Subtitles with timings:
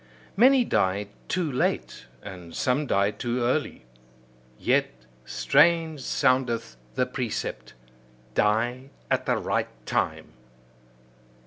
[0.35, 3.85] Many die too late, and some die too early.
[4.57, 4.87] Yet
[5.25, 7.75] strange soundeth the precept:
[8.33, 10.33] "Die at the right time!"